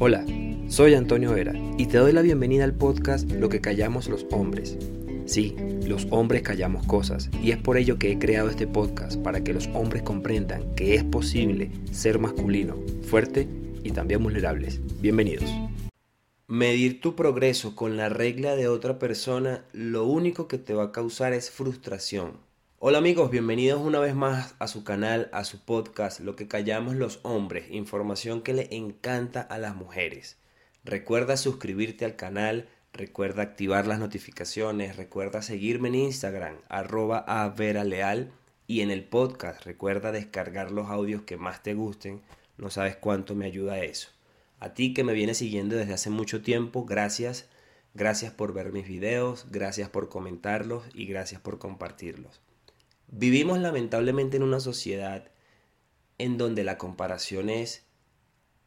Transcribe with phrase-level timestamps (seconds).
[0.00, 0.26] Hola,
[0.66, 4.76] soy Antonio Vera y te doy la bienvenida al podcast Lo que callamos los hombres.
[5.24, 5.54] Sí,
[5.86, 9.54] los hombres callamos cosas y es por ello que he creado este podcast para que
[9.54, 13.48] los hombres comprendan que es posible ser masculino, fuerte
[13.84, 14.80] y también vulnerables.
[15.00, 15.48] Bienvenidos.
[16.48, 20.92] Medir tu progreso con la regla de otra persona lo único que te va a
[20.92, 22.32] causar es frustración.
[22.86, 26.96] Hola amigos, bienvenidos una vez más a su canal, a su podcast, Lo que callamos
[26.96, 30.36] los hombres, información que le encanta a las mujeres.
[30.84, 37.84] Recuerda suscribirte al canal, recuerda activar las notificaciones, recuerda seguirme en Instagram, arroba a Vera
[37.84, 38.32] Leal,
[38.66, 42.20] y en el podcast recuerda descargar los audios que más te gusten,
[42.58, 44.10] no sabes cuánto me ayuda eso.
[44.60, 47.48] A ti que me vienes siguiendo desde hace mucho tiempo, gracias,
[47.94, 52.42] gracias por ver mis videos, gracias por comentarlos y gracias por compartirlos.
[53.16, 55.30] Vivimos lamentablemente en una sociedad
[56.18, 57.86] en donde la comparación es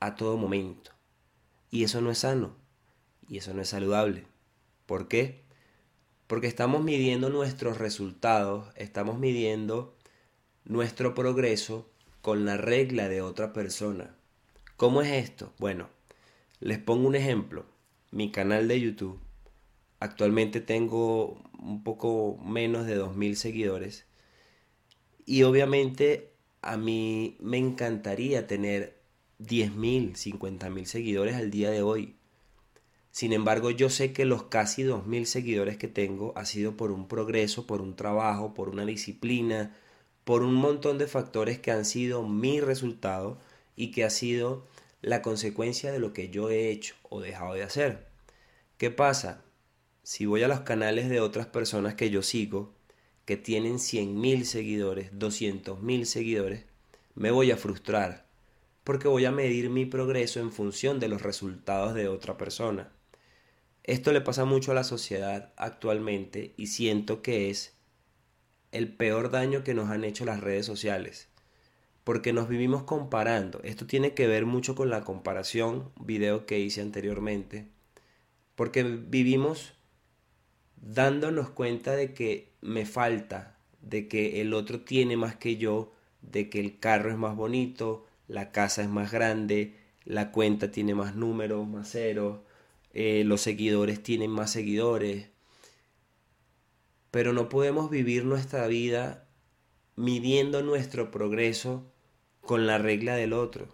[0.00, 0.90] a todo momento.
[1.70, 2.54] Y eso no es sano.
[3.26, 4.26] Y eso no es saludable.
[4.84, 5.44] ¿Por qué?
[6.26, 9.96] Porque estamos midiendo nuestros resultados, estamos midiendo
[10.66, 11.88] nuestro progreso
[12.20, 14.14] con la regla de otra persona.
[14.76, 15.54] ¿Cómo es esto?
[15.58, 15.88] Bueno,
[16.60, 17.64] les pongo un ejemplo.
[18.10, 19.18] Mi canal de YouTube.
[20.00, 24.04] Actualmente tengo un poco menos de 2.000 seguidores
[25.26, 28.98] y obviamente a mí me encantaría tener
[29.38, 32.16] 10.000, 50.000 seguidores al día de hoy.
[33.10, 37.06] Sin embargo, yo sé que los casi 2.000 seguidores que tengo ha sido por un
[37.06, 39.76] progreso, por un trabajo, por una disciplina,
[40.24, 43.38] por un montón de factores que han sido mi resultado
[43.76, 44.66] y que ha sido
[45.00, 48.06] la consecuencia de lo que yo he hecho o dejado de hacer.
[48.78, 49.44] ¿Qué pasa?
[50.02, 52.72] Si voy a los canales de otras personas que yo sigo,
[53.24, 56.64] que tienen 100.000 seguidores, 200.000 seguidores,
[57.14, 58.24] me voy a frustrar
[58.84, 62.92] porque voy a medir mi progreso en función de los resultados de otra persona.
[63.82, 67.74] Esto le pasa mucho a la sociedad actualmente y siento que es
[68.72, 71.28] el peor daño que nos han hecho las redes sociales.
[72.04, 73.60] Porque nos vivimos comparando.
[73.62, 77.66] Esto tiene que ver mucho con la comparación, video que hice anteriormente.
[78.54, 79.72] Porque vivimos
[80.76, 85.92] dándonos cuenta de que me falta, de que el otro tiene más que yo,
[86.22, 90.94] de que el carro es más bonito, la casa es más grande, la cuenta tiene
[90.94, 92.40] más números, más ceros,
[92.94, 95.28] eh, los seguidores tienen más seguidores.
[97.10, 99.28] Pero no podemos vivir nuestra vida
[99.94, 101.92] midiendo nuestro progreso
[102.40, 103.68] con la regla del otro.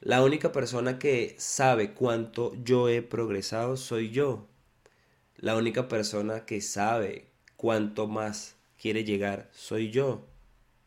[0.00, 4.48] La única persona que sabe cuánto yo he progresado soy yo.
[5.36, 10.26] La única persona que sabe cuánto más quiere llegar soy yo.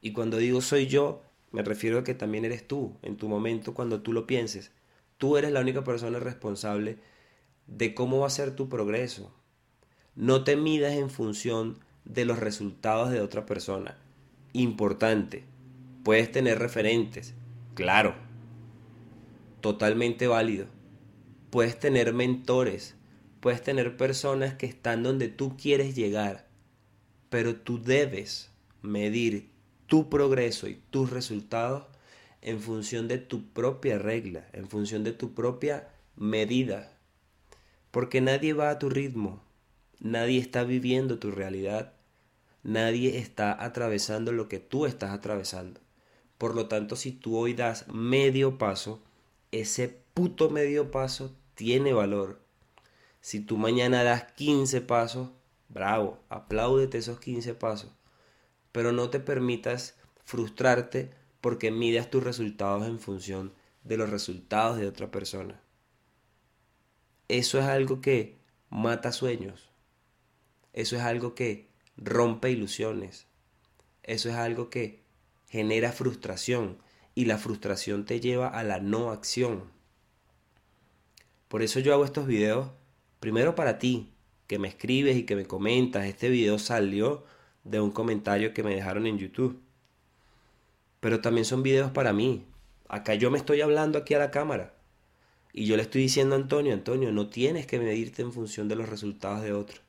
[0.00, 3.74] Y cuando digo soy yo, me refiero a que también eres tú, en tu momento
[3.74, 4.72] cuando tú lo pienses.
[5.18, 6.98] Tú eres la única persona responsable
[7.66, 9.32] de cómo va a ser tu progreso.
[10.14, 13.96] No te midas en función de los resultados de otra persona.
[14.52, 15.44] Importante.
[16.02, 17.34] Puedes tener referentes.
[17.74, 18.14] Claro.
[19.60, 20.66] Totalmente válido.
[21.50, 22.96] Puedes tener mentores
[23.42, 26.46] puedes tener personas que están donde tú quieres llegar,
[27.32, 28.50] pero tú debes
[28.82, 29.48] medir
[29.86, 31.84] tu progreso y tus resultados
[32.42, 36.92] en función de tu propia regla, en función de tu propia medida.
[37.90, 39.42] Porque nadie va a tu ritmo,
[39.98, 41.94] nadie está viviendo tu realidad,
[42.62, 45.80] nadie está atravesando lo que tú estás atravesando.
[46.36, 49.00] Por lo tanto, si tú hoy das medio paso,
[49.52, 52.42] ese puto medio paso tiene valor
[53.22, 55.30] si tú mañana das 15 pasos,
[55.72, 57.90] bravo, apláudete esos 15 pasos.
[58.72, 61.10] Pero no te permitas frustrarte
[61.40, 63.52] porque midas tus resultados en función
[63.84, 65.60] de los resultados de otra persona.
[67.28, 68.38] Eso es algo que
[68.70, 69.70] mata sueños.
[70.72, 73.26] Eso es algo que rompe ilusiones.
[74.02, 75.02] Eso es algo que
[75.48, 76.78] genera frustración
[77.14, 79.70] y la frustración te lleva a la no acción.
[81.48, 82.70] Por eso yo hago estos videos
[83.22, 84.11] Primero para ti,
[84.52, 86.04] que me escribes y que me comentas.
[86.04, 87.24] Este video salió
[87.64, 89.58] de un comentario que me dejaron en YouTube.
[91.00, 92.44] Pero también son videos para mí.
[92.86, 94.74] Acá yo me estoy hablando aquí a la cámara.
[95.54, 98.76] Y yo le estoy diciendo a Antonio, Antonio, no tienes que medirte en función de
[98.76, 99.80] los resultados de otro.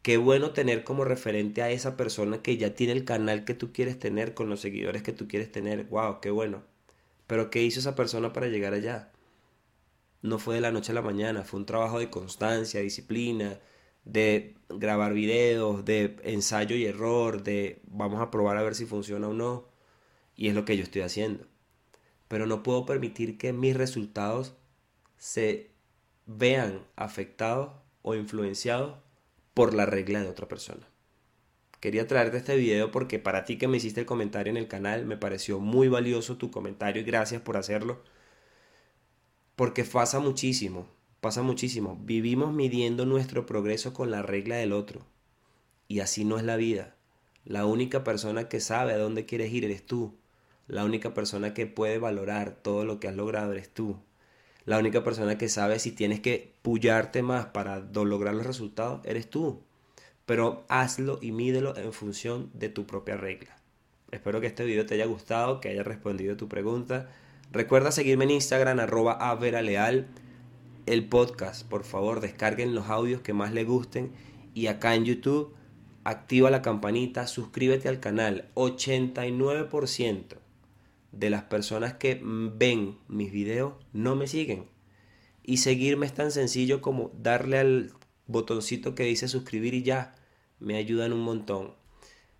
[0.00, 3.74] Qué bueno tener como referente a esa persona que ya tiene el canal que tú
[3.74, 5.84] quieres tener, con los seguidores que tú quieres tener.
[5.90, 6.62] Wow, qué bueno.
[7.26, 9.12] Pero ¿qué hizo esa persona para llegar allá?
[10.26, 13.58] No fue de la noche a la mañana, fue un trabajo de constancia, disciplina,
[14.04, 19.28] de grabar videos, de ensayo y error, de vamos a probar a ver si funciona
[19.28, 19.68] o no.
[20.36, 21.46] Y es lo que yo estoy haciendo.
[22.28, 24.54] Pero no puedo permitir que mis resultados
[25.16, 25.70] se
[26.26, 28.98] vean afectados o influenciados
[29.54, 30.86] por la regla de otra persona.
[31.80, 35.06] Quería traerte este video porque para ti que me hiciste el comentario en el canal
[35.06, 38.02] me pareció muy valioso tu comentario y gracias por hacerlo.
[39.56, 40.86] Porque pasa muchísimo,
[41.22, 41.98] pasa muchísimo.
[42.02, 45.00] Vivimos midiendo nuestro progreso con la regla del otro.
[45.88, 46.94] Y así no es la vida.
[47.46, 50.14] La única persona que sabe a dónde quieres ir eres tú.
[50.68, 53.96] La única persona que puede valorar todo lo que has logrado eres tú.
[54.66, 59.30] La única persona que sabe si tienes que pullarte más para lograr los resultados eres
[59.30, 59.62] tú.
[60.26, 63.56] Pero hazlo y mídelo en función de tu propia regla.
[64.10, 67.08] Espero que este video te haya gustado, que haya respondido a tu pregunta.
[67.52, 70.08] Recuerda seguirme en Instagram arroba leal.
[70.86, 74.12] El podcast, por favor, descarguen los audios que más les gusten.
[74.54, 75.54] Y acá en YouTube,
[76.04, 78.50] activa la campanita, suscríbete al canal.
[78.54, 80.38] 89%
[81.12, 84.66] de las personas que ven mis videos no me siguen.
[85.42, 87.92] Y seguirme es tan sencillo como darle al
[88.26, 90.14] botoncito que dice suscribir y ya.
[90.58, 91.74] Me ayudan un montón.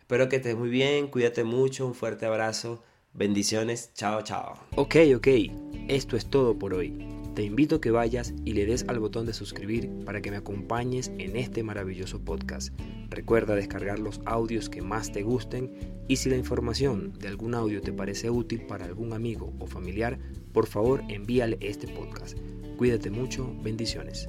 [0.00, 2.82] Espero que estés muy bien, cuídate mucho, un fuerte abrazo,
[3.14, 4.54] bendiciones, chao, chao.
[4.76, 5.28] Ok, ok,
[5.88, 7.08] esto es todo por hoy.
[7.34, 10.36] Te invito a que vayas y le des al botón de suscribir para que me
[10.36, 12.72] acompañes en este maravilloso podcast.
[13.10, 15.72] Recuerda descargar los audios que más te gusten
[16.06, 20.18] y si la información de algún audio te parece útil para algún amigo o familiar,
[20.52, 22.38] por favor envíale este podcast.
[22.76, 24.28] Cuídate mucho, bendiciones.